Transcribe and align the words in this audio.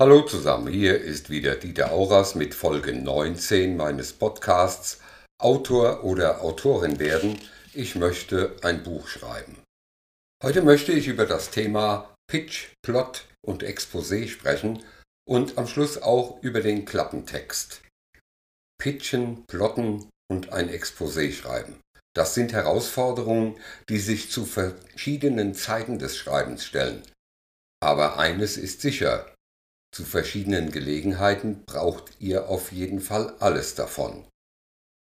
Hallo 0.00 0.22
zusammen, 0.22 0.72
hier 0.72 1.00
ist 1.00 1.28
wieder 1.28 1.56
Dieter 1.56 1.90
Auras 1.90 2.36
mit 2.36 2.54
Folge 2.54 2.94
19 2.94 3.76
meines 3.76 4.12
Podcasts 4.12 5.00
Autor 5.40 6.04
oder 6.04 6.40
Autorin 6.40 7.00
werden. 7.00 7.40
Ich 7.74 7.96
möchte 7.96 8.54
ein 8.62 8.84
Buch 8.84 9.08
schreiben. 9.08 9.60
Heute 10.40 10.62
möchte 10.62 10.92
ich 10.92 11.08
über 11.08 11.26
das 11.26 11.50
Thema 11.50 12.14
Pitch, 12.30 12.68
Plot 12.80 13.26
und 13.44 13.64
Exposé 13.64 14.28
sprechen 14.28 14.84
und 15.28 15.58
am 15.58 15.66
Schluss 15.66 16.00
auch 16.00 16.40
über 16.44 16.60
den 16.60 16.84
Klappentext. 16.84 17.82
Pitchen, 18.80 19.46
plotten 19.46 20.08
und 20.30 20.52
ein 20.52 20.70
Exposé 20.70 21.32
schreiben. 21.32 21.80
Das 22.14 22.34
sind 22.34 22.52
Herausforderungen, 22.52 23.58
die 23.88 23.98
sich 23.98 24.30
zu 24.30 24.46
verschiedenen 24.46 25.56
Zeiten 25.56 25.98
des 25.98 26.16
Schreibens 26.16 26.64
stellen. 26.64 27.02
Aber 27.80 28.20
eines 28.20 28.56
ist 28.56 28.80
sicher, 28.80 29.34
zu 29.94 30.04
verschiedenen 30.04 30.70
Gelegenheiten 30.70 31.64
braucht 31.64 32.12
ihr 32.20 32.48
auf 32.48 32.72
jeden 32.72 33.00
Fall 33.00 33.34
alles 33.40 33.74
davon. 33.74 34.26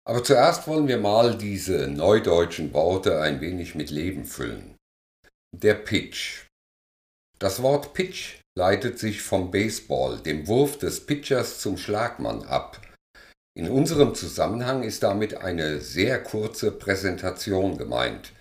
Aber 0.07 0.25
zuerst 0.25 0.67
wollen 0.67 0.89
wir 0.89 0.99
mal 0.99 1.37
diese 1.37 1.89
neudeutschen 1.89 2.73
Worte 2.73 3.21
ein 3.21 3.41
wenig 3.41 3.75
mit 3.75 3.91
Leben 3.91 4.25
füllen. 4.25 4.77
Der 5.55 5.75
Pitch. 5.75 6.47
Das 7.39 7.63
Wort 7.63 7.93
Pitch 7.93 8.41
leitet 8.57 8.99
sich 8.99 9.23
vom 9.23 9.51
Baseball, 9.51 10.19
dem 10.19 10.47
Wurf 10.47 10.79
des 10.79 11.05
Pitchers 11.07 11.61
zum 11.61 11.77
Schlagmann 11.77 12.43
ab. 12.45 12.81
In 13.57 13.69
unserem 13.69 14.15
Zusammenhang 14.15 14.83
ist 14.83 15.03
damit 15.03 15.35
eine 15.35 15.81
sehr 15.81 16.23
kurze 16.23 16.73
Präsentation 16.73 17.77
gemeint. 17.77 18.33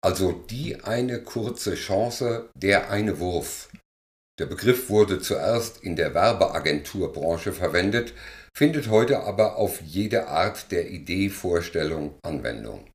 Also 0.00 0.32
die 0.32 0.82
eine 0.84 1.22
kurze 1.22 1.74
Chance, 1.74 2.48
der 2.54 2.90
eine 2.90 3.18
Wurf. 3.18 3.70
Der 4.38 4.46
Begriff 4.46 4.88
wurde 4.88 5.18
zuerst 5.18 5.82
in 5.82 5.96
der 5.96 6.14
Werbeagenturbranche 6.14 7.52
verwendet, 7.52 8.14
findet 8.54 8.88
heute 8.88 9.20
aber 9.20 9.56
auf 9.56 9.80
jede 9.80 10.28
Art 10.28 10.70
der 10.70 10.90
Ideevorstellung 10.90 12.14
Anwendung. 12.22 12.88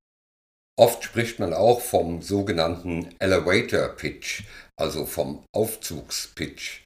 Oft 0.79 1.03
spricht 1.03 1.39
man 1.39 1.53
auch 1.53 1.81
vom 1.81 2.21
sogenannten 2.21 3.09
Elevator 3.19 3.89
Pitch, 3.89 4.43
also 4.79 5.05
vom 5.05 5.43
Aufzugspitch. 5.53 6.83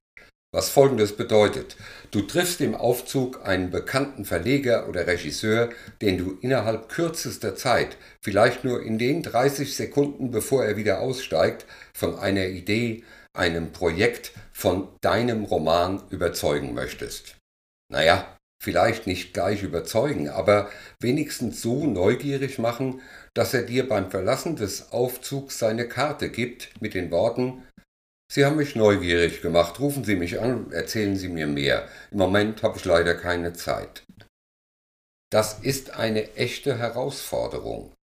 Was 0.53 0.69
folgendes 0.69 1.15
bedeutet. 1.15 1.75
Du 2.09 2.21
triffst 2.21 2.61
im 2.61 2.73
Aufzug 2.73 3.45
einen 3.45 3.69
bekannten 3.69 4.25
Verleger 4.25 4.89
oder 4.89 5.05
Regisseur, 5.05 5.69
den 6.01 6.17
du 6.17 6.37
innerhalb 6.41 6.89
kürzester 6.89 7.55
Zeit, 7.55 7.97
vielleicht 8.23 8.63
nur 8.63 8.81
in 8.81 8.97
den 8.97 9.21
30 9.21 9.75
Sekunden 9.75 10.31
bevor 10.31 10.65
er 10.65 10.75
wieder 10.75 11.01
aussteigt, 11.01 11.65
von 11.93 12.17
einer 12.17 12.47
Idee, 12.47 13.03
einem 13.33 13.71
Projekt, 13.71 14.31
von 14.57 14.87
deinem 15.01 15.43
Roman 15.43 16.01
überzeugen 16.09 16.73
möchtest. 16.73 17.37
Naja, 17.91 18.37
vielleicht 18.63 19.05
nicht 19.05 19.33
gleich 19.33 19.61
überzeugen, 19.61 20.29
aber 20.29 20.69
wenigstens 20.99 21.61
so 21.61 21.85
neugierig 21.85 22.57
machen, 22.57 23.01
dass 23.35 23.53
er 23.53 23.63
dir 23.63 23.87
beim 23.87 24.09
Verlassen 24.09 24.55
des 24.55 24.91
Aufzugs 24.91 25.59
seine 25.59 25.87
Karte 25.87 26.29
gibt 26.31 26.81
mit 26.81 26.95
den 26.95 27.11
Worten 27.11 27.63
Sie 28.29 28.43
haben 28.43 28.57
mich 28.57 28.75
neugierig 28.75 29.41
gemacht, 29.41 29.79
rufen 29.79 30.03
Sie 30.03 30.15
mich 30.15 30.41
an 30.41 30.71
erzählen 30.71 31.15
Sie 31.15 31.29
mir 31.29 31.47
mehr. 31.47 31.87
Im 32.11 32.17
Moment 32.17 32.61
habe 32.61 32.77
ich 32.77 32.83
leider 32.83 33.15
keine 33.15 33.53
Zeit. 33.53 34.03
Das 35.31 35.59
ist 35.59 35.91
eine 35.91 36.35
echte 36.35 36.77
Herausforderung. 36.77 37.93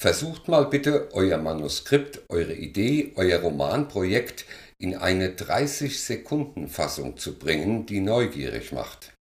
Versucht 0.00 0.48
mal 0.48 0.66
bitte, 0.66 1.08
euer 1.12 1.38
Manuskript, 1.38 2.22
eure 2.28 2.54
Idee, 2.54 3.12
euer 3.16 3.40
Romanprojekt 3.40 4.44
in 4.78 4.94
eine 4.96 5.30
30-Sekunden-Fassung 5.30 7.16
zu 7.16 7.38
bringen, 7.38 7.86
die 7.86 8.00
neugierig 8.00 8.72
macht. 8.72 9.12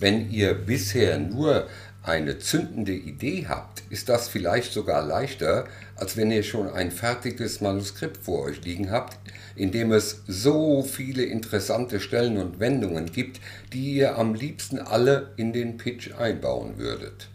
Wenn 0.00 0.30
ihr 0.30 0.54
bisher 0.54 1.18
nur 1.18 1.68
eine 2.02 2.38
zündende 2.38 2.92
Idee 2.92 3.46
habt, 3.48 3.82
ist 3.90 4.08
das 4.08 4.28
vielleicht 4.28 4.72
sogar 4.72 5.06
leichter, 5.06 5.66
als 5.96 6.16
wenn 6.16 6.30
ihr 6.30 6.42
schon 6.42 6.68
ein 6.68 6.90
fertiges 6.90 7.60
Manuskript 7.60 8.18
vor 8.18 8.42
euch 8.42 8.62
liegen 8.62 8.90
habt, 8.90 9.16
in 9.56 9.72
dem 9.72 9.92
es 9.92 10.22
so 10.26 10.82
viele 10.82 11.24
interessante 11.24 12.00
Stellen 12.00 12.36
und 12.36 12.60
Wendungen 12.60 13.10
gibt, 13.12 13.40
die 13.72 13.94
ihr 13.94 14.18
am 14.18 14.34
liebsten 14.34 14.78
alle 14.78 15.32
in 15.36 15.52
den 15.52 15.78
Pitch 15.78 16.12
einbauen 16.12 16.76
würdet. 16.76 17.28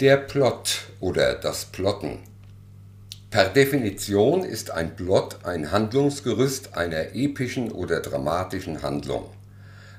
Der 0.00 0.16
Plot 0.16 0.86
oder 0.98 1.34
das 1.34 1.66
Plotten 1.66 2.18
Per 3.32 3.48
Definition 3.48 4.44
ist 4.44 4.72
ein 4.72 4.94
Plot 4.94 5.38
ein 5.44 5.72
Handlungsgerüst 5.72 6.76
einer 6.76 7.14
epischen 7.14 7.72
oder 7.72 8.00
dramatischen 8.00 8.82
Handlung. 8.82 9.24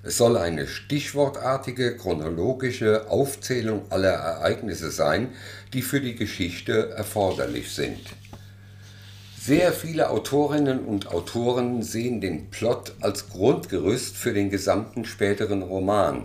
Es 0.03 0.17
soll 0.17 0.37
eine 0.37 0.67
stichwortartige 0.67 1.97
chronologische 1.97 3.09
Aufzählung 3.09 3.91
aller 3.91 4.11
Ereignisse 4.11 4.91
sein, 4.91 5.29
die 5.73 5.81
für 5.81 5.99
die 5.99 6.13
Geschichte 6.13 6.91
erforderlich 6.91 7.73
sind. 7.73 8.01
Sehr 9.41 9.73
viele 9.73 10.11
Autorinnen 10.11 10.85
und 10.85 11.07
Autoren 11.07 11.81
sehen 11.81 12.21
den 12.21 12.51
Plot 12.51 12.93
als 13.01 13.29
Grundgerüst 13.29 14.15
für 14.15 14.33
den 14.33 14.51
gesamten 14.51 15.05
späteren 15.05 15.63
Roman. 15.63 16.21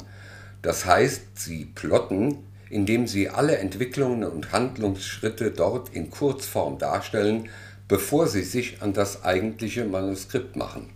Das 0.61 0.85
heißt, 0.85 1.39
sie 1.39 1.65
plotten 1.65 2.45
indem 2.71 3.07
sie 3.07 3.29
alle 3.29 3.59
Entwicklungen 3.59 4.25
und 4.25 4.53
Handlungsschritte 4.53 5.51
dort 5.51 5.91
in 5.95 6.11
Kurzform 6.11 6.79
darstellen, 6.79 7.49
bevor 7.89 8.27
sie 8.27 8.43
sich 8.43 8.83
an 8.83 8.93
das 8.93 9.25
eigentliche 9.25 9.85
Manuskript 9.85 10.57
machen. 10.57 10.91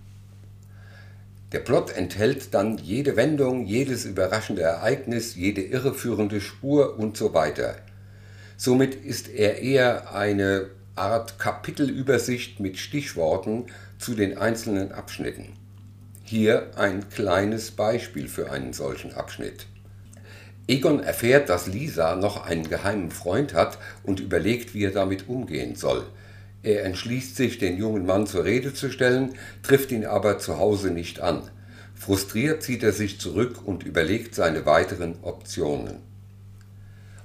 Der 1.53 1.61
Plot 1.61 1.91
enthält 1.91 2.55
dann 2.55 2.79
jede 2.79 3.17
Wendung, 3.17 3.67
jedes 3.67 4.05
überraschende 4.07 4.63
Ereignis, 4.63 5.35
jede 5.35 5.61
irreführende 5.63 6.41
Spur 6.41 6.99
und 6.99 7.17
so 7.17 7.35
weiter. 7.35 7.77
Somit 8.57 8.95
ist 8.95 9.29
er 9.29 9.61
eher 9.61 10.15
eine 10.15 10.71
Art 10.95 11.39
Kapitelübersicht 11.39 12.61
mit 12.61 12.79
Stichworten 12.79 13.67
zu 13.99 14.15
den 14.15 14.39
einzelnen 14.39 14.93
Abschnitten. 14.93 15.53
Hier 16.23 16.71
ein 16.77 17.09
kleines 17.11 17.71
Beispiel 17.71 18.29
für 18.29 18.51
einen 18.51 18.73
solchen 18.73 19.13
Abschnitt. 19.13 19.67
Egon 20.69 21.01
erfährt, 21.01 21.49
dass 21.49 21.67
Lisa 21.67 22.15
noch 22.15 22.47
einen 22.47 22.69
geheimen 22.69 23.11
Freund 23.11 23.55
hat 23.55 23.79
und 24.05 24.21
überlegt, 24.21 24.75
wie 24.75 24.85
er 24.85 24.93
damit 24.93 25.29
umgehen 25.29 25.75
soll. 25.75 26.05
Er 26.63 26.85
entschließt 26.85 27.37
sich, 27.37 27.59
den 27.59 27.77
jungen 27.77 28.07
Mann 28.07 28.27
zur 28.27 28.45
Rede 28.45 28.73
zu 28.73 28.91
stellen, 28.91 29.35
trifft 29.63 29.91
ihn 29.91 30.07
aber 30.07 30.39
zu 30.39 30.59
Hause 30.59 30.91
nicht 30.91 31.21
an. 31.21 31.43
Frustriert 31.95 32.63
zieht 32.63 32.83
er 32.85 32.93
sich 32.93 33.21
zurück 33.21 33.61
und 33.65 33.85
überlegt 33.85 34.35
seine 34.35 34.65
weiteren 34.65 35.17
Optionen. 35.23 35.99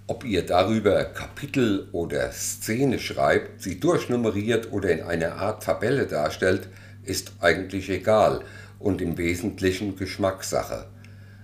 Ob 0.07 0.23
ihr 0.23 0.45
darüber 0.45 1.03
Kapitel 1.03 1.89
oder 1.91 2.31
Szene 2.31 2.97
schreibt, 2.97 3.61
sie 3.61 3.79
durchnummeriert 3.79 4.71
oder 4.71 4.89
in 4.89 5.01
einer 5.01 5.35
Art 5.35 5.63
Tabelle 5.63 6.07
darstellt, 6.07 6.69
ist 7.03 7.33
eigentlich 7.41 7.89
egal 7.89 8.41
und 8.79 9.01
im 9.01 9.17
Wesentlichen 9.17 9.95
Geschmackssache. 9.95 10.87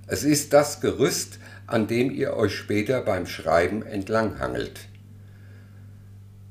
Es 0.07 0.23
ist 0.23 0.53
das 0.53 0.81
Gerüst, 0.81 1.39
an 1.67 1.87
dem 1.87 2.11
ihr 2.11 2.35
euch 2.35 2.55
später 2.55 3.01
beim 3.01 3.25
Schreiben 3.25 3.83
entlanghangelt. 3.83 4.81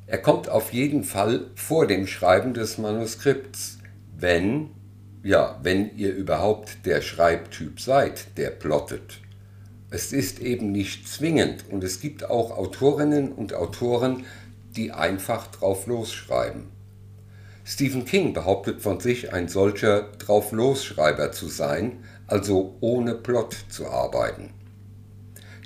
Er 0.06 0.19
kommt 0.19 0.49
auf 0.49 0.73
jeden 0.73 1.05
Fall 1.05 1.47
vor 1.55 1.87
dem 1.87 2.06
Schreiben 2.06 2.55
des 2.55 2.78
Manuskripts, 2.78 3.78
wenn, 4.19 4.71
ja, 5.23 5.59
wenn 5.62 5.97
ihr 5.97 6.15
überhaupt 6.15 6.84
der 6.84 7.00
Schreibtyp 7.00 7.81
seid, 7.81 8.37
der 8.37 8.50
plottet. 8.50 9.21
Es 9.91 10.12
ist 10.12 10.41
eben 10.41 10.73
nicht 10.73 11.09
zwingend 11.09 11.65
und 11.71 11.84
es 11.84 12.00
gibt 12.00 12.29
auch 12.29 12.50
Autorinnen 12.50 13.33
und 13.33 13.55
Autoren, 13.55 14.25
die 14.77 14.93
einfach 14.93 15.47
drauf 15.49 15.87
losschreiben. 15.87 16.65
Stephen 17.65 18.05
King 18.05 18.32
behauptet 18.32 18.81
von 18.81 19.00
sich, 19.00 19.32
ein 19.32 19.49
solcher 19.49 20.08
Drauflosschreiber 20.19 21.31
zu 21.32 21.47
sein, 21.47 22.05
also 22.26 22.76
ohne 22.81 23.15
Plot 23.15 23.56
zu 23.69 23.87
arbeiten. 23.87 24.50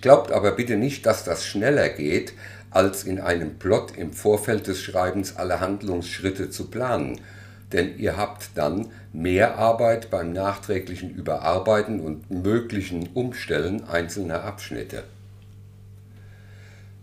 Glaubt 0.07 0.31
aber 0.31 0.53
bitte 0.53 0.77
nicht, 0.77 1.05
dass 1.05 1.25
das 1.25 1.45
schneller 1.45 1.89
geht, 1.89 2.33
als 2.71 3.03
in 3.03 3.19
einem 3.19 3.59
Plot 3.59 3.97
im 3.97 4.13
Vorfeld 4.13 4.69
des 4.69 4.81
Schreibens 4.81 5.35
alle 5.35 5.59
Handlungsschritte 5.59 6.49
zu 6.49 6.69
planen, 6.69 7.21
denn 7.73 7.99
ihr 7.99 8.17
habt 8.17 8.51
dann 8.55 8.87
mehr 9.13 9.59
Arbeit 9.59 10.09
beim 10.09 10.33
nachträglichen 10.33 11.11
Überarbeiten 11.11 11.99
und 11.99 12.31
möglichen 12.31 13.09
Umstellen 13.15 13.83
einzelner 13.83 14.45
Abschnitte. 14.45 15.03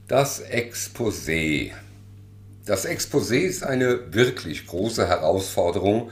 Das 0.07 0.41
Exposé. 0.41 1.71
Das 2.65 2.87
Exposé 2.87 3.39
ist 3.39 3.63
eine 3.63 4.13
wirklich 4.13 4.65
große 4.65 5.05
Herausforderung 5.05 6.09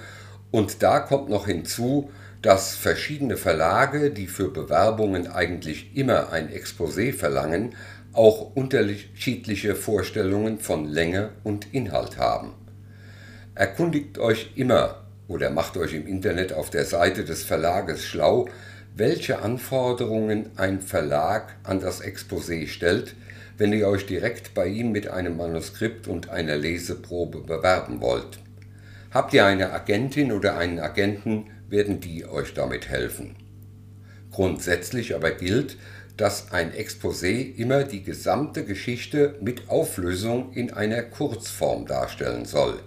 und 0.51 0.83
da 0.83 0.99
kommt 0.99 1.29
noch 1.29 1.45
hinzu, 1.45 2.11
dass 2.41 2.75
verschiedene 2.75 3.37
Verlage, 3.37 4.11
die 4.11 4.27
für 4.27 4.49
Bewerbungen 4.49 5.27
eigentlich 5.27 5.95
immer 5.95 6.31
ein 6.31 6.49
Exposé 6.49 7.13
verlangen, 7.13 7.75
auch 8.13 8.55
unterschiedliche 8.55 9.75
Vorstellungen 9.75 10.59
von 10.59 10.85
Länge 10.85 11.29
und 11.43 11.73
Inhalt 11.73 12.17
haben. 12.17 12.53
Erkundigt 13.55 14.17
euch 14.17 14.51
immer 14.55 15.05
oder 15.27 15.49
macht 15.49 15.77
euch 15.77 15.93
im 15.93 16.07
Internet 16.07 16.51
auf 16.53 16.69
der 16.69 16.85
Seite 16.85 17.23
des 17.23 17.43
Verlages 17.43 18.03
schlau, 18.05 18.49
welche 18.95 19.39
Anforderungen 19.39 20.51
ein 20.57 20.81
Verlag 20.81 21.55
an 21.63 21.79
das 21.79 22.03
Exposé 22.03 22.67
stellt, 22.67 23.15
wenn 23.57 23.71
ihr 23.71 23.87
euch 23.87 24.05
direkt 24.05 24.53
bei 24.53 24.67
ihm 24.67 24.91
mit 24.91 25.07
einem 25.07 25.37
Manuskript 25.37 26.07
und 26.07 26.29
einer 26.29 26.57
Leseprobe 26.57 27.41
bewerben 27.41 28.01
wollt. 28.01 28.39
Habt 29.11 29.33
ihr 29.33 29.45
eine 29.45 29.71
Agentin 29.71 30.31
oder 30.31 30.57
einen 30.57 30.79
Agenten, 30.79 31.45
werden 31.71 31.99
die 31.99 32.25
euch 32.25 32.53
damit 32.53 32.89
helfen. 32.89 33.35
Grundsätzlich 34.29 35.15
aber 35.15 35.31
gilt, 35.31 35.77
dass 36.17 36.51
ein 36.51 36.71
Exposé 36.71 37.55
immer 37.55 37.83
die 37.83 38.03
gesamte 38.03 38.63
Geschichte 38.63 39.35
mit 39.41 39.69
Auflösung 39.69 40.53
in 40.53 40.71
einer 40.71 41.01
Kurzform 41.01 41.87
darstellen 41.87 42.45
soll. 42.45 42.79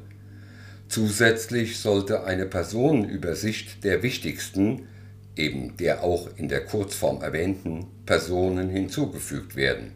Zusätzlich 0.89 1.81
sollte 1.81 2.25
eine 2.25 2.47
Personenübersicht 2.47 3.83
der 3.83 4.03
wichtigsten, 4.03 4.87
eben 5.35 5.77
der 5.79 6.05
auch 6.05 6.29
in 6.37 6.49
der 6.49 6.65
Kurzform 6.65 7.23
erwähnten 7.23 7.87
Personen 8.07 8.69
hinzugefügt 8.69 9.57
werden. 9.57 9.93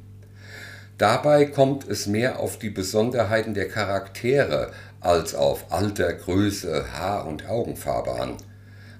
Dabei 0.96 1.44
kommt 1.44 1.88
es 1.88 2.08
mehr 2.08 2.40
auf 2.40 2.58
die 2.58 2.70
Besonderheiten 2.70 3.54
der 3.54 3.68
Charaktere 3.68 4.72
als 5.00 5.36
auf 5.36 5.70
Alter, 5.70 6.12
Größe, 6.12 6.92
Haar- 6.92 7.28
und 7.28 7.48
Augenfarbe 7.48 8.20
an. 8.20 8.36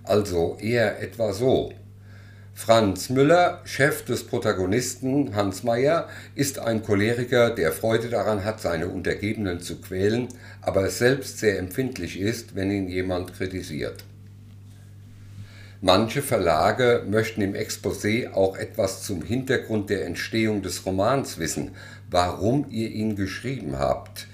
Also 0.08 0.56
eher 0.58 1.02
etwa 1.02 1.34
so. 1.34 1.70
Franz 2.54 3.10
Müller, 3.10 3.60
Chef 3.64 4.06
des 4.06 4.24
Protagonisten 4.24 5.36
Hans 5.36 5.64
Meyer, 5.64 6.08
ist 6.34 6.58
ein 6.58 6.82
Choleriker, 6.82 7.50
der 7.50 7.72
Freude 7.72 8.08
daran 8.08 8.42
hat, 8.42 8.58
seine 8.62 8.88
Untergebenen 8.88 9.60
zu 9.60 9.82
quälen, 9.82 10.28
aber 10.62 10.88
selbst 10.88 11.40
sehr 11.40 11.58
empfindlich 11.58 12.18
ist, 12.18 12.54
wenn 12.54 12.70
ihn 12.70 12.88
jemand 12.88 13.34
kritisiert. 13.34 14.02
Manche 15.82 16.22
Verlage 16.22 17.04
möchten 17.06 17.42
im 17.42 17.52
Exposé 17.52 18.32
auch 18.32 18.56
etwas 18.56 19.02
zum 19.02 19.20
Hintergrund 19.20 19.90
der 19.90 20.06
Entstehung 20.06 20.62
des 20.62 20.86
Romans 20.86 21.38
wissen, 21.38 21.72
warum 22.10 22.64
ihr 22.70 22.88
ihn 22.88 23.14
geschrieben 23.14 23.78
habt 23.78 24.26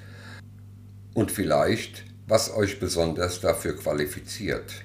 und 1.14 1.32
vielleicht, 1.32 2.04
was 2.28 2.54
euch 2.54 2.78
besonders 2.78 3.40
dafür 3.40 3.76
qualifiziert. 3.76 4.84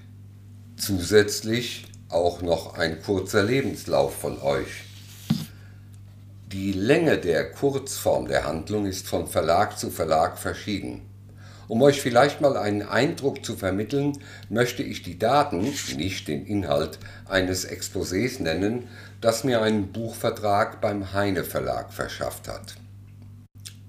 Zusätzlich 0.80 1.88
auch 2.08 2.42
noch 2.42 2.76
ein 2.76 3.02
kurzer 3.02 3.44
Lebenslauf 3.44 4.16
von 4.16 4.42
euch. 4.42 4.86
Die 6.54 6.72
Länge 6.72 7.18
der 7.18 7.52
Kurzform 7.52 8.30
der 8.30 8.46
Handlung 8.46 8.86
ist 8.86 9.06
von 9.06 9.28
Verlag 9.28 9.78
zu 9.78 9.92
Verlag 9.92 10.40
verschieden. 10.40 11.02
Um 11.68 11.82
euch 11.82 12.02
vielleicht 12.02 12.40
mal 12.40 12.56
einen 12.56 12.82
Eindruck 12.82 13.46
zu 13.46 13.58
vermitteln, 13.58 14.20
möchte 14.48 14.82
ich 14.82 15.04
die 15.04 15.20
Daten, 15.20 15.60
nicht 15.98 16.30
den 16.30 16.46
Inhalt, 16.46 16.98
eines 17.28 17.70
Exposés 17.70 18.42
nennen, 18.42 18.88
das 19.20 19.44
mir 19.44 19.62
einen 19.62 19.92
Buchvertrag 19.92 20.80
beim 20.80 21.12
Heine 21.14 21.44
Verlag 21.44 21.92
verschafft 21.92 22.48
hat. 22.48 22.76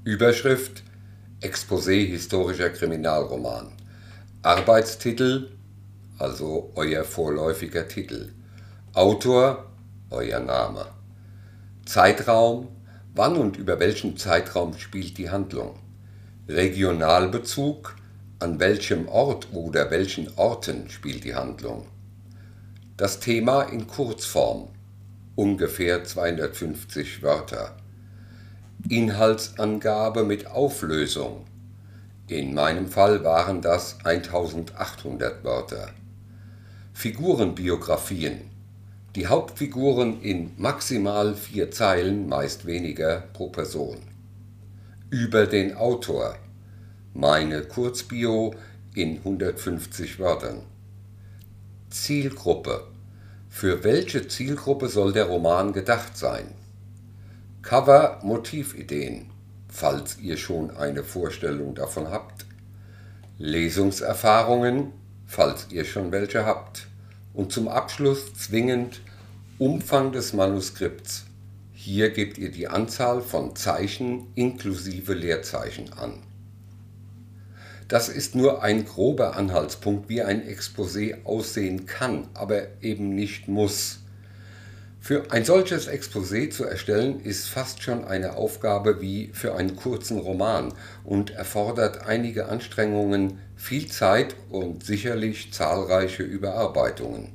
Überschrift 0.02 0.82
Exposé 1.40 2.04
historischer 2.04 2.70
Kriminalroman. 2.70 3.72
Arbeitstitel 4.42 5.52
also 6.20 6.70
euer 6.74 7.04
vorläufiger 7.04 7.88
Titel. 7.88 8.32
Autor, 8.92 9.64
euer 10.10 10.40
Name. 10.40 10.86
Zeitraum, 11.86 12.68
wann 13.14 13.36
und 13.36 13.56
über 13.56 13.80
welchen 13.80 14.16
Zeitraum 14.16 14.76
spielt 14.76 15.16
die 15.16 15.30
Handlung. 15.30 15.78
Regionalbezug, 16.46 17.96
an 18.38 18.60
welchem 18.60 19.08
Ort 19.08 19.48
oder 19.52 19.90
welchen 19.90 20.28
Orten 20.36 20.90
spielt 20.90 21.24
die 21.24 21.34
Handlung. 21.34 21.86
Das 22.96 23.20
Thema 23.20 23.62
in 23.62 23.86
Kurzform, 23.86 24.68
ungefähr 25.36 26.04
250 26.04 27.22
Wörter. 27.22 27.76
Inhaltsangabe 28.88 30.24
mit 30.24 30.46
Auflösung. 30.46 31.46
In 32.28 32.54
meinem 32.54 32.88
Fall 32.88 33.24
waren 33.24 33.62
das 33.62 33.98
1800 34.04 35.44
Wörter. 35.44 35.88
Figurenbiografien. 37.00 38.42
Die 39.16 39.26
Hauptfiguren 39.26 40.20
in 40.20 40.50
maximal 40.58 41.34
vier 41.34 41.70
Zeilen, 41.70 42.28
meist 42.28 42.66
weniger 42.66 43.22
pro 43.32 43.48
Person. 43.48 43.96
Über 45.08 45.46
den 45.46 45.74
Autor. 45.78 46.36
Meine 47.14 47.62
Kurzbio 47.62 48.54
in 48.94 49.16
150 49.16 50.18
Wörtern. 50.18 50.60
Zielgruppe. 51.88 52.84
Für 53.48 53.82
welche 53.82 54.28
Zielgruppe 54.28 54.88
soll 54.88 55.14
der 55.14 55.24
Roman 55.24 55.72
gedacht 55.72 56.18
sein? 56.18 56.48
Cover 57.62 58.18
Motivideen, 58.22 59.30
falls 59.68 60.18
ihr 60.18 60.36
schon 60.36 60.70
eine 60.76 61.02
Vorstellung 61.02 61.74
davon 61.74 62.10
habt. 62.10 62.44
Lesungserfahrungen, 63.38 64.92
falls 65.26 65.68
ihr 65.70 65.86
schon 65.86 66.12
welche 66.12 66.44
habt. 66.44 66.89
Und 67.32 67.52
zum 67.52 67.68
Abschluss 67.68 68.34
zwingend 68.34 69.00
Umfang 69.58 70.12
des 70.12 70.32
Manuskripts. 70.32 71.26
Hier 71.72 72.10
gebt 72.10 72.38
ihr 72.38 72.50
die 72.50 72.68
Anzahl 72.68 73.22
von 73.22 73.56
Zeichen 73.56 74.26
inklusive 74.34 75.14
Leerzeichen 75.14 75.92
an. 75.92 76.22
Das 77.88 78.08
ist 78.08 78.34
nur 78.34 78.62
ein 78.62 78.84
grober 78.84 79.36
Anhaltspunkt, 79.36 80.08
wie 80.08 80.22
ein 80.22 80.46
Exposé 80.46 81.24
aussehen 81.24 81.86
kann, 81.86 82.28
aber 82.34 82.62
eben 82.82 83.14
nicht 83.14 83.48
muss. 83.48 83.98
Für 85.00 85.32
ein 85.32 85.44
solches 85.44 85.88
Exposé 85.88 86.50
zu 86.50 86.64
erstellen, 86.64 87.20
ist 87.20 87.48
fast 87.48 87.82
schon 87.82 88.04
eine 88.04 88.36
Aufgabe 88.36 89.00
wie 89.00 89.30
für 89.32 89.56
einen 89.56 89.74
kurzen 89.74 90.18
Roman 90.18 90.74
und 91.04 91.30
erfordert 91.30 92.06
einige 92.06 92.48
Anstrengungen, 92.48 93.38
viel 93.60 93.90
Zeit 93.90 94.34
und 94.48 94.84
sicherlich 94.84 95.52
zahlreiche 95.52 96.22
Überarbeitungen. 96.22 97.28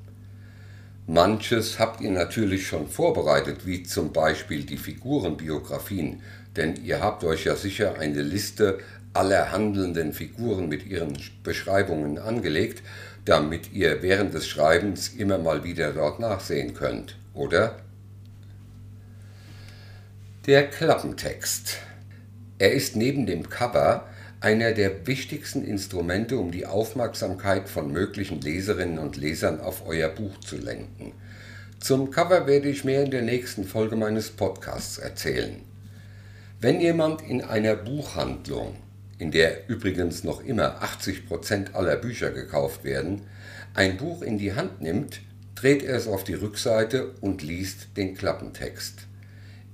Manches 1.06 1.78
habt 1.78 2.02
ihr 2.02 2.10
natürlich 2.10 2.66
schon 2.68 2.88
vorbereitet, 2.88 3.68
wie 3.68 3.84
zum 3.84 4.12
Beispiel 4.12 4.64
die 4.64 4.78
Figurenbiografien, 4.78 6.24
denn 6.56 6.84
ihr 6.84 7.00
habt 7.00 7.24
euch 7.24 7.46
ja 7.46 7.56
sicher 7.56 8.00
eine 8.00 8.24
Liste 8.24 8.80
aller 9.14 9.52
handelnden 9.52 10.14
Figuren 10.14 10.68
mit 10.68 10.88
ihren 10.88 11.16
Beschreibungen 11.44 12.18
angelegt, 12.18 12.82
damit 13.24 13.72
ihr 13.72 14.02
während 14.02 14.34
des 14.34 14.48
Schreibens 14.48 15.10
immer 15.10 15.38
mal 15.38 15.64
wieder 15.64 15.94
dort 15.94 16.20
nachsehen 16.20 16.74
könnt 16.74 17.18
oder? 17.36 17.78
Der 20.48 20.68
Klappentext. 20.68 21.78
Er 22.58 22.72
ist 22.72 22.96
neben 22.96 23.28
dem 23.28 23.48
Cover 23.48 24.08
einer 24.46 24.74
der 24.74 25.08
wichtigsten 25.08 25.66
Instrumente, 25.66 26.38
um 26.38 26.52
die 26.52 26.68
Aufmerksamkeit 26.68 27.68
von 27.68 27.92
möglichen 27.92 28.42
Leserinnen 28.42 29.00
und 29.00 29.18
Lesern 29.18 29.60
auf 29.60 29.88
euer 29.88 30.08
Buch 30.08 30.40
zu 30.40 30.58
lenken. 30.58 31.14
Zum 31.80 32.12
Cover 32.12 32.46
werde 32.46 32.70
ich 32.70 32.84
mehr 32.84 33.02
in 33.02 33.10
der 33.10 33.24
nächsten 33.24 33.64
Folge 33.64 33.96
meines 33.96 34.30
Podcasts 34.30 35.00
erzählen. 35.00 35.64
Wenn 36.62 36.80
jemand 36.80 37.24
in 37.24 37.42
einer 37.42 37.76
Buchhandlung, 37.76 38.76
in 39.18 39.32
der 39.32 39.68
übrigens 39.68 40.24
noch 40.24 40.46
immer 40.46 40.80
80% 40.84 41.74
aller 41.74 41.96
Bücher 41.96 42.30
gekauft 42.30 42.84
werden, 42.84 43.24
ein 43.74 43.98
Buch 43.98 44.22
in 44.22 44.38
die 44.38 44.54
Hand 44.54 44.80
nimmt, 44.80 45.22
dreht 45.56 45.82
er 45.82 45.96
es 45.96 46.08
auf 46.08 46.24
die 46.24 46.36
Rückseite 46.36 47.16
und 47.20 47.42
liest 47.42 47.98
den 47.98 48.14
Klappentext. 48.14 49.08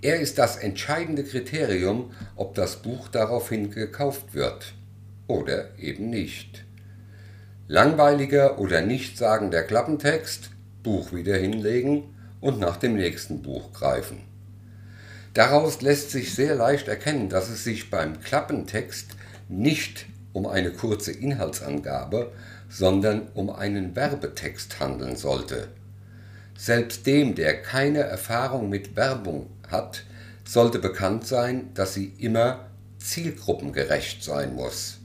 Er 0.01 0.19
ist 0.19 0.39
das 0.39 0.57
entscheidende 0.57 1.23
Kriterium, 1.23 2.11
ob 2.35 2.55
das 2.55 2.77
Buch 2.77 3.07
daraufhin 3.07 3.69
gekauft 3.69 4.33
wird 4.33 4.73
oder 5.27 5.77
eben 5.77 6.09
nicht. 6.09 6.65
Langweiliger 7.67 8.59
oder 8.59 8.81
nichtssagender 8.81 9.61
Klappentext, 9.61 10.49
Buch 10.81 11.13
wieder 11.13 11.37
hinlegen 11.37 12.15
und 12.41 12.59
nach 12.59 12.77
dem 12.77 12.95
nächsten 12.95 13.43
Buch 13.43 13.71
greifen. 13.73 14.23
Daraus 15.35 15.81
lässt 15.81 16.09
sich 16.09 16.33
sehr 16.33 16.55
leicht 16.55 16.87
erkennen, 16.87 17.29
dass 17.29 17.49
es 17.49 17.63
sich 17.63 17.91
beim 17.91 18.19
Klappentext 18.21 19.11
nicht 19.47 20.07
um 20.33 20.47
eine 20.47 20.71
kurze 20.71 21.11
Inhaltsangabe, 21.11 22.31
sondern 22.69 23.27
um 23.35 23.49
einen 23.49 23.95
Werbetext 23.95 24.79
handeln 24.79 25.15
sollte. 25.15 25.67
Selbst 26.57 27.05
dem, 27.05 27.35
der 27.35 27.61
keine 27.61 27.99
Erfahrung 27.99 28.69
mit 28.69 28.95
Werbung 28.95 29.49
hat, 29.71 30.03
sollte 30.43 30.79
bekannt 30.79 31.25
sein, 31.25 31.73
dass 31.73 31.93
sie 31.93 32.13
immer 32.17 32.67
zielgruppengerecht 32.99 34.23
sein 34.23 34.55
muss. 34.55 34.99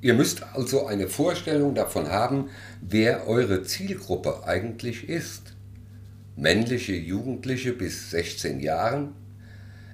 Ihr 0.00 0.14
müsst 0.14 0.42
also 0.54 0.86
eine 0.86 1.08
Vorstellung 1.08 1.74
davon 1.74 2.08
haben, 2.10 2.50
wer 2.80 3.26
eure 3.26 3.62
Zielgruppe 3.62 4.46
eigentlich 4.46 5.08
ist. 5.08 5.54
Männliche 6.36 6.94
Jugendliche 6.94 7.72
bis 7.72 8.10
16 8.10 8.60
Jahren, 8.60 9.14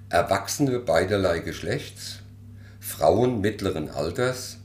Erwachsene 0.09 0.81
beiderlei 0.81 1.39
Geschlechts, 1.39 2.21
Frauen 2.81 3.41
mittleren 3.41 3.91
Alters, 3.91 4.61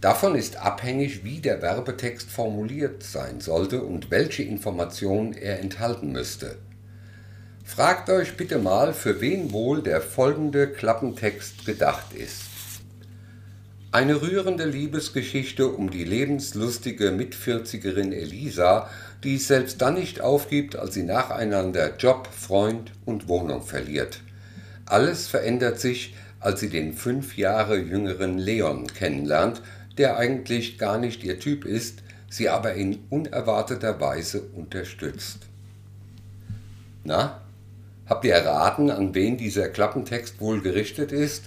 Davon 0.00 0.34
ist 0.34 0.56
abhängig, 0.56 1.24
wie 1.24 1.40
der 1.40 1.60
Werbetext 1.60 2.30
formuliert 2.30 3.02
sein 3.02 3.40
sollte 3.40 3.82
und 3.82 4.10
welche 4.10 4.42
Informationen 4.42 5.34
er 5.34 5.60
enthalten 5.60 6.12
müsste. 6.12 6.56
Fragt 7.74 8.10
euch 8.10 8.36
bitte 8.36 8.58
mal, 8.58 8.92
für 8.92 9.20
wen 9.20 9.52
wohl 9.52 9.80
der 9.80 10.00
folgende 10.00 10.66
Klappentext 10.66 11.64
gedacht 11.64 12.12
ist. 12.12 12.42
Eine 13.92 14.20
rührende 14.20 14.64
Liebesgeschichte 14.64 15.68
um 15.68 15.88
die 15.88 16.02
lebenslustige 16.02 17.12
Mitvierzigerin 17.12 18.12
Elisa, 18.12 18.90
die 19.22 19.36
es 19.36 19.46
selbst 19.46 19.80
dann 19.80 19.94
nicht 19.94 20.20
aufgibt, 20.20 20.74
als 20.74 20.94
sie 20.94 21.04
nacheinander 21.04 21.96
Job, 21.96 22.28
Freund 22.36 22.90
und 23.04 23.28
Wohnung 23.28 23.62
verliert. 23.62 24.20
Alles 24.86 25.28
verändert 25.28 25.78
sich, 25.78 26.16
als 26.40 26.58
sie 26.58 26.70
den 26.70 26.92
fünf 26.92 27.36
Jahre 27.36 27.78
jüngeren 27.78 28.36
Leon 28.36 28.88
kennenlernt, 28.88 29.62
der 29.96 30.16
eigentlich 30.16 30.76
gar 30.76 30.98
nicht 30.98 31.22
ihr 31.22 31.38
Typ 31.38 31.64
ist, 31.64 32.02
sie 32.28 32.48
aber 32.48 32.74
in 32.74 32.98
unerwarteter 33.10 34.00
Weise 34.00 34.42
unterstützt. 34.56 35.46
Na, 37.04 37.40
habt 38.10 38.24
ihr 38.24 38.34
erraten, 38.34 38.90
an 38.90 39.14
wen 39.14 39.38
dieser 39.38 39.68
Klappentext 39.68 40.40
wohl 40.40 40.60
gerichtet 40.60 41.12
ist? 41.12 41.44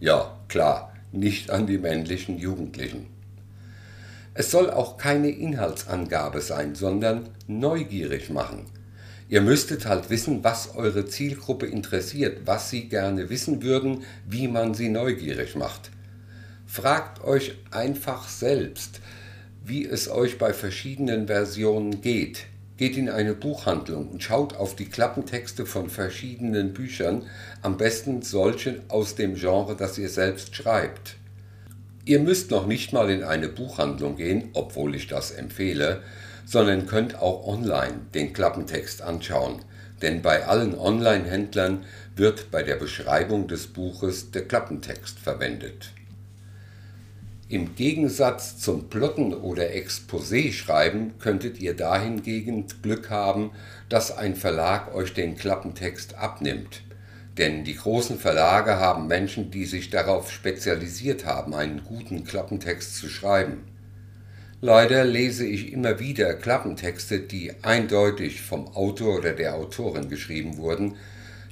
Ja, 0.00 0.36
klar, 0.48 0.92
nicht 1.12 1.50
an 1.50 1.68
die 1.68 1.78
männlichen 1.78 2.38
Jugendlichen. 2.38 3.06
Es 4.34 4.50
soll 4.50 4.70
auch 4.70 4.96
keine 4.96 5.28
Inhaltsangabe 5.28 6.40
sein, 6.40 6.74
sondern 6.74 7.28
neugierig 7.46 8.30
machen. 8.30 8.64
Ihr 9.28 9.42
müsstet 9.42 9.86
halt 9.86 10.08
wissen, 10.08 10.42
was 10.42 10.74
eure 10.74 11.06
Zielgruppe 11.06 11.66
interessiert, 11.66 12.40
was 12.46 12.70
sie 12.70 12.88
gerne 12.88 13.28
wissen 13.28 13.62
würden, 13.62 14.04
wie 14.26 14.48
man 14.48 14.72
sie 14.72 14.88
neugierig 14.88 15.56
macht. 15.56 15.90
Fragt 16.66 17.22
euch 17.22 17.54
einfach 17.70 18.26
selbst, 18.28 19.00
wie 19.64 19.84
es 19.84 20.10
euch 20.10 20.38
bei 20.38 20.54
verschiedenen 20.54 21.26
Versionen 21.26 22.00
geht. 22.00 22.46
Geht 22.76 22.96
in 22.96 23.10
eine 23.10 23.34
Buchhandlung 23.34 24.08
und 24.08 24.22
schaut 24.22 24.56
auf 24.56 24.74
die 24.74 24.86
Klappentexte 24.86 25.66
von 25.66 25.90
verschiedenen 25.90 26.72
Büchern, 26.72 27.26
am 27.60 27.76
besten 27.76 28.22
solche 28.22 28.80
aus 28.88 29.14
dem 29.14 29.34
Genre, 29.34 29.76
das 29.76 29.98
ihr 29.98 30.08
selbst 30.08 30.56
schreibt. 30.56 31.16
Ihr 32.04 32.18
müsst 32.18 32.50
noch 32.50 32.66
nicht 32.66 32.92
mal 32.92 33.10
in 33.10 33.22
eine 33.22 33.48
Buchhandlung 33.48 34.16
gehen, 34.16 34.48
obwohl 34.54 34.94
ich 34.94 35.06
das 35.06 35.30
empfehle, 35.30 36.02
sondern 36.44 36.86
könnt 36.86 37.20
auch 37.20 37.46
online 37.46 38.00
den 38.14 38.32
Klappentext 38.32 39.02
anschauen, 39.02 39.60
denn 40.00 40.20
bei 40.22 40.44
allen 40.46 40.76
Online-Händlern 40.76 41.84
wird 42.16 42.50
bei 42.50 42.62
der 42.62 42.76
Beschreibung 42.76 43.46
des 43.46 43.68
Buches 43.68 44.32
der 44.32 44.48
Klappentext 44.48 45.18
verwendet. 45.18 45.92
Im 47.52 47.74
Gegensatz 47.74 48.56
zum 48.56 48.88
Plotten 48.88 49.34
oder 49.34 49.74
Exposé 49.74 50.52
schreiben 50.52 51.18
könntet 51.18 51.60
ihr 51.60 51.76
dahingegen 51.76 52.64
Glück 52.80 53.10
haben, 53.10 53.50
dass 53.90 54.16
ein 54.16 54.36
Verlag 54.36 54.94
euch 54.94 55.12
den 55.12 55.36
Klappentext 55.36 56.14
abnimmt. 56.14 56.82
Denn 57.36 57.62
die 57.62 57.76
großen 57.76 58.18
Verlage 58.18 58.78
haben 58.78 59.06
Menschen, 59.06 59.50
die 59.50 59.66
sich 59.66 59.90
darauf 59.90 60.32
spezialisiert 60.32 61.26
haben, 61.26 61.52
einen 61.52 61.84
guten 61.84 62.24
Klappentext 62.24 62.96
zu 62.96 63.10
schreiben. 63.10 63.64
Leider 64.62 65.04
lese 65.04 65.44
ich 65.44 65.74
immer 65.74 66.00
wieder 66.00 66.32
Klappentexte, 66.32 67.20
die 67.20 67.52
eindeutig 67.60 68.40
vom 68.40 68.68
Autor 68.68 69.18
oder 69.18 69.34
der 69.34 69.56
Autorin 69.56 70.08
geschrieben 70.08 70.56
wurden, 70.56 70.96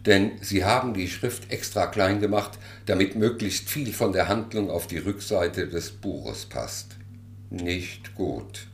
denn 0.07 0.33
sie 0.40 0.64
haben 0.64 0.95
die 0.95 1.09
Schrift 1.09 1.52
extra 1.52 1.87
klein 1.87 2.21
gemacht, 2.21 2.59
damit 2.87 3.16
möglichst 3.16 3.69
viel 3.69 3.92
von 3.92 4.12
der 4.12 4.28
Handlung 4.28 4.71
auf 4.71 4.87
die 4.87 4.99
Rückseite 4.99 5.69
des 5.69 5.90
Buches 5.90 6.47
passt. 6.47 6.97
Nicht 7.50 8.14
gut. 8.14 8.66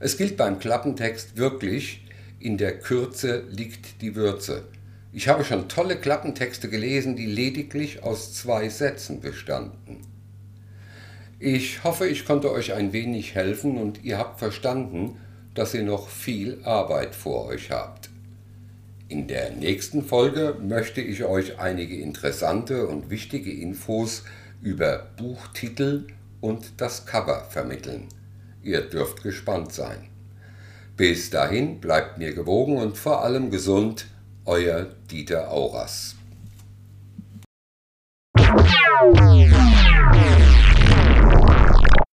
Es 0.00 0.16
gilt 0.16 0.36
beim 0.36 0.58
Klappentext 0.58 1.36
wirklich, 1.36 2.04
in 2.38 2.56
der 2.56 2.78
Kürze 2.78 3.44
liegt 3.50 4.00
die 4.00 4.14
Würze. 4.14 4.64
Ich 5.12 5.26
habe 5.26 5.44
schon 5.44 5.68
tolle 5.68 5.96
Klappentexte 5.96 6.68
gelesen, 6.68 7.16
die 7.16 7.26
lediglich 7.26 8.02
aus 8.02 8.34
zwei 8.34 8.68
Sätzen 8.68 9.20
bestanden. 9.20 10.06
Ich 11.40 11.82
hoffe, 11.82 12.06
ich 12.06 12.24
konnte 12.24 12.52
euch 12.52 12.74
ein 12.74 12.92
wenig 12.92 13.34
helfen 13.34 13.78
und 13.78 14.04
ihr 14.04 14.18
habt 14.18 14.38
verstanden, 14.38 15.16
dass 15.54 15.74
ihr 15.74 15.82
noch 15.82 16.08
viel 16.08 16.60
Arbeit 16.64 17.14
vor 17.14 17.46
euch 17.46 17.70
habt. 17.70 18.07
In 19.10 19.26
der 19.26 19.52
nächsten 19.52 20.02
Folge 20.02 20.54
möchte 20.60 21.00
ich 21.00 21.24
euch 21.24 21.58
einige 21.58 21.98
interessante 21.98 22.86
und 22.86 23.08
wichtige 23.08 23.50
Infos 23.50 24.22
über 24.60 25.06
Buchtitel 25.16 26.08
und 26.42 26.78
das 26.82 27.06
Cover 27.06 27.46
vermitteln. 27.48 28.08
Ihr 28.62 28.82
dürft 28.82 29.22
gespannt 29.22 29.72
sein. 29.72 30.10
Bis 30.98 31.30
dahin 31.30 31.80
bleibt 31.80 32.18
mir 32.18 32.34
gewogen 32.34 32.76
und 32.76 32.98
vor 32.98 33.24
allem 33.24 33.50
gesund, 33.50 34.08
euer 34.44 34.88
Dieter 35.10 35.50
Auras. 35.52 36.14